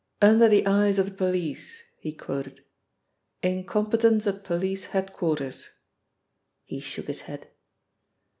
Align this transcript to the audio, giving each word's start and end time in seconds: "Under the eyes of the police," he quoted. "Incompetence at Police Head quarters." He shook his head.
"Under 0.19 0.49
the 0.49 0.65
eyes 0.65 0.97
of 0.97 1.05
the 1.05 1.15
police," 1.15 1.83
he 1.99 2.11
quoted. 2.11 2.63
"Incompetence 3.43 4.25
at 4.25 4.43
Police 4.43 4.85
Head 4.85 5.13
quarters." 5.13 5.75
He 6.65 6.79
shook 6.79 7.05
his 7.05 7.21
head. 7.21 7.51